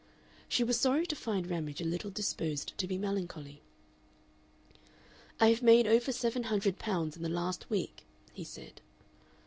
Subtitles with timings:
[0.49, 3.61] She was sorry to find Ramage a little disposed to be melancholy.
[5.39, 8.81] "I have made over seven hundred pounds in the last week," he said.